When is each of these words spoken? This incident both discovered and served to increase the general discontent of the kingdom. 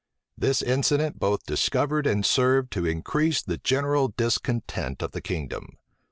This 0.35 0.63
incident 0.63 1.19
both 1.19 1.45
discovered 1.45 2.07
and 2.07 2.25
served 2.25 2.71
to 2.71 2.87
increase 2.87 3.43
the 3.43 3.59
general 3.59 4.07
discontent 4.17 5.03
of 5.03 5.11
the 5.11 5.21
kingdom. 5.21 5.77